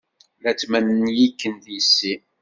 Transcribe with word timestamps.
La 0.43 0.51
tetmenyikem 0.57 1.55
yes-i? 1.73 2.13